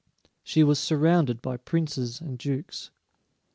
She 0.43 0.63
was 0.63 0.79
surrounded 0.79 1.43
by 1.43 1.57
princes 1.57 2.19
and 2.19 2.35
dukes. 2.39 2.89